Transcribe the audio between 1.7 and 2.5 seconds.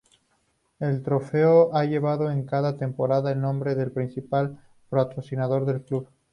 ha llevado en